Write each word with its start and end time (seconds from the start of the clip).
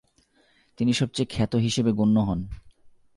তিনি 0.77 0.91
সবচেয়ে 0.93 1.31
খ্যাত 1.31 1.53
হিসেবে 1.55 1.91
গণ্য 1.91 2.17
হন। 2.19 2.39